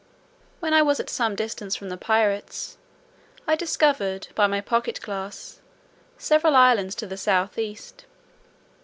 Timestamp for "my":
4.47-4.59